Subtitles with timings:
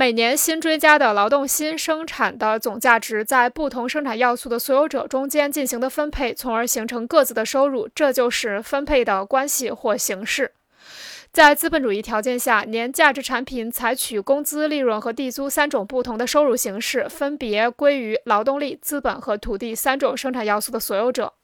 [0.00, 10.52] 每年新追加的劳动新生产的总价值在不同生产要素的所有者中间进行的分配从而形成各自的收入这就是分配的关系或形式。
[11.30, 21.34] 在资本主义条件下年价值产品采取工资利润和地租三种不同的收入形式分别归于劳动力资本和土地三种生产要素的所有者。